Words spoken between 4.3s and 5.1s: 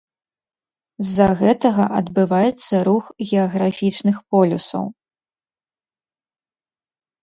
полюсаў.